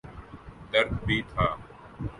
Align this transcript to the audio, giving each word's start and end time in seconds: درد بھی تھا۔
درد 0.71 0.91
بھی 1.05 1.21
تھا۔ 1.29 1.45